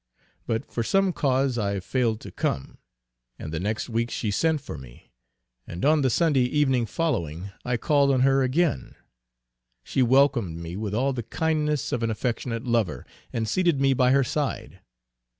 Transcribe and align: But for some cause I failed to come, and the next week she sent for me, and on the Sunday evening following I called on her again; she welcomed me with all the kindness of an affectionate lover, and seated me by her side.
But 0.47 0.71
for 0.73 0.81
some 0.81 1.13
cause 1.13 1.59
I 1.59 1.79
failed 1.79 2.21
to 2.21 2.31
come, 2.31 2.79
and 3.37 3.53
the 3.53 3.59
next 3.59 3.87
week 3.87 4.09
she 4.09 4.31
sent 4.31 4.59
for 4.59 4.75
me, 4.75 5.11
and 5.67 5.85
on 5.85 6.01
the 6.01 6.09
Sunday 6.09 6.39
evening 6.45 6.87
following 6.87 7.51
I 7.63 7.77
called 7.77 8.09
on 8.09 8.21
her 8.21 8.41
again; 8.41 8.95
she 9.83 10.01
welcomed 10.01 10.57
me 10.57 10.75
with 10.75 10.95
all 10.95 11.13
the 11.13 11.21
kindness 11.21 11.91
of 11.91 12.01
an 12.01 12.09
affectionate 12.09 12.63
lover, 12.65 13.05
and 13.31 13.47
seated 13.47 13.79
me 13.79 13.93
by 13.93 14.09
her 14.09 14.23
side. 14.23 14.79